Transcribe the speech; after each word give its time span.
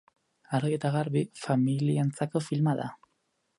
Argi 0.59 0.71
eta 0.77 0.91
garbi, 0.95 1.23
familientzako 1.43 2.45
filma 2.49 2.77
da. 2.83 2.91